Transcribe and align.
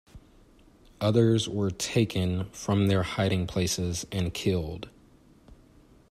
Others 0.99 1.47
were 1.47 1.69
taken 1.69 2.45
from 2.49 2.87
their 2.87 3.03
hiding 3.03 3.45
places 3.45 4.03
and 4.11 4.33
killed. 4.33 4.89